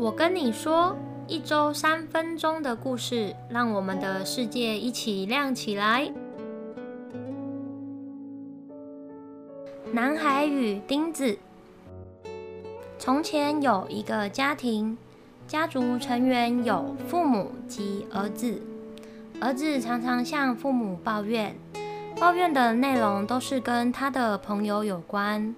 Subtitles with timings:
[0.00, 6.08] 我跟你说，一周三分钟的故事，让我们的世界一起亮起来。
[9.90, 11.36] 男孩与钉子。
[12.96, 14.96] 从前有一个家庭，
[15.48, 18.62] 家族成员有父母及儿子。
[19.40, 21.56] 儿子常常向父母抱怨，
[22.20, 25.56] 抱怨的内容都是跟他的朋友有关。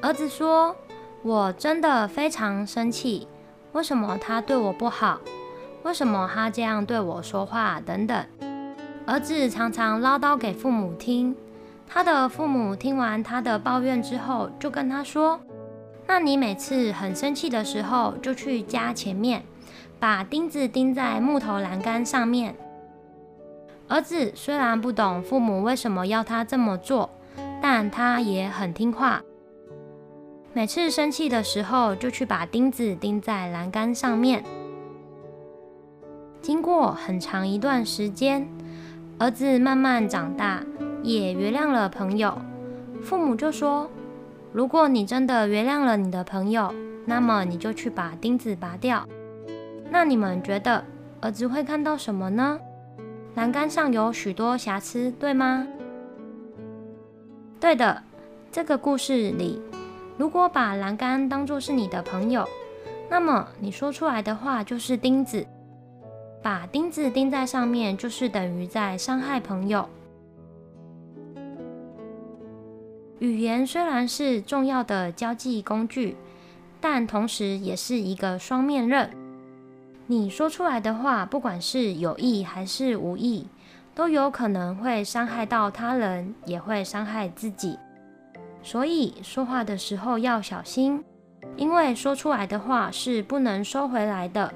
[0.00, 0.74] 儿子说
[1.22, 3.28] ：“我真的非常生气。”
[3.72, 5.20] 为什么他对我不好？
[5.82, 7.80] 为什么他这样对我说话？
[7.80, 8.24] 等等，
[9.06, 11.34] 儿子常常唠叨给父母听。
[11.88, 15.40] 他的父母听完他的抱怨之后，就跟他说
[16.06, 19.42] ：“那你每次很生气的时候，就去家前面，
[19.98, 22.54] 把钉子钉在木头栏杆上面。”
[23.88, 27.10] 儿子虽然不懂父母为什么要他这么做，
[27.60, 29.22] 但他也很听话。
[30.54, 34.44] 每次生气的时候，就去把钉子钉在栏杆上面。
[36.42, 38.46] 经过很长一段时间，
[39.18, 40.62] 儿子慢慢长大，
[41.02, 42.36] 也原谅了朋友。
[43.02, 43.88] 父母就说
[44.52, 46.74] ：“如果你真的原谅了你的朋友，
[47.06, 49.08] 那么你就去把钉子拔掉。”
[49.90, 50.84] 那你们觉得
[51.20, 52.58] 儿子会看到什么呢？
[53.36, 55.66] 栏杆上有许多瑕疵，对吗？
[57.58, 58.02] 对的，
[58.50, 59.58] 这个故事里。
[60.18, 62.48] 如果把栏杆当作是你的朋友，
[63.08, 65.46] 那么你说出来的话就是钉子，
[66.42, 69.88] 把钉子钉在上面，就是等于在伤害朋友。
[73.18, 76.16] 语言虽然是重要的交际工具，
[76.80, 79.10] 但同时也是一个双面刃。
[80.08, 83.46] 你说出来的话，不管是有意还是无意，
[83.94, 87.78] 都有可能会伤害到他人，也会伤害自己。
[88.62, 91.04] 所以说话的时候要小心，
[91.56, 94.52] 因为说出来的话是不能收回来的。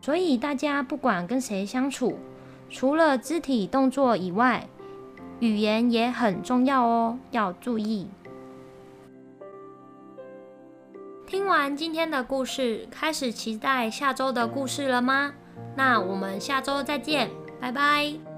[0.00, 2.18] 所以大家不管跟谁相处，
[2.68, 4.68] 除了肢体动作以外，
[5.40, 8.08] 语言也很重要哦，要注意。
[11.26, 15.32] 听完今天的故事，开始期待下周的故事了吗？
[15.74, 18.33] 那我们下周再见，拜拜。